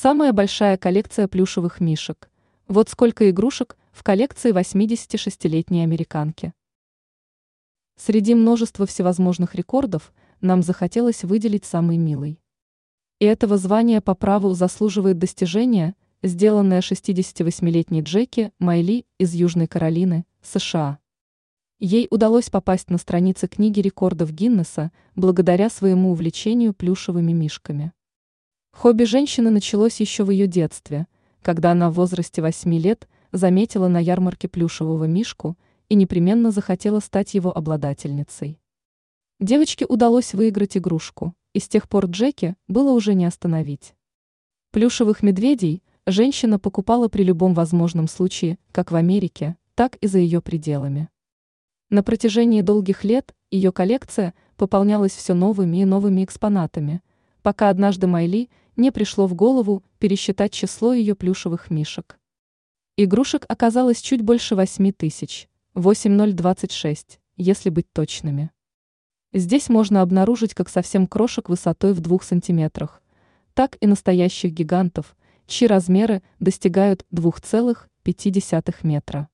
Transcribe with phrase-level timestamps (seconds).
[0.00, 2.30] Самая большая коллекция плюшевых мишек.
[2.68, 6.52] Вот сколько игрушек в коллекции 86-летней американки.
[7.96, 12.38] Среди множества всевозможных рекордов нам захотелось выделить самый милый.
[13.18, 21.00] И этого звания по праву заслуживает достижение, сделанное 68-летней Джеки Майли из Южной Каролины, США.
[21.80, 27.92] Ей удалось попасть на страницы книги рекордов Гиннесса благодаря своему увлечению плюшевыми мишками.
[28.78, 31.08] Хобби женщины началось еще в ее детстве,
[31.42, 37.34] когда она в возрасте 8 лет заметила на ярмарке плюшевого мишку и непременно захотела стать
[37.34, 38.60] его обладательницей.
[39.40, 43.96] Девочке удалось выиграть игрушку, и с тех пор Джеки было уже не остановить.
[44.70, 50.40] Плюшевых медведей женщина покупала при любом возможном случае, как в Америке, так и за ее
[50.40, 51.08] пределами.
[51.90, 57.02] На протяжении долгих лет ее коллекция пополнялась все новыми и новыми экспонатами,
[57.42, 62.18] пока однажды Майли не пришло в голову пересчитать число ее плюшевых мишек.
[62.96, 68.50] Игрушек оказалось чуть больше 8 тысяч, 8026, если быть точными.
[69.32, 73.02] Здесь можно обнаружить как совсем крошек высотой в 2 сантиметрах,
[73.52, 79.28] так и настоящих гигантов, чьи размеры достигают 2,5 метра.